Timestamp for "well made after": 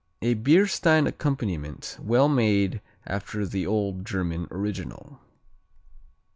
2.01-3.45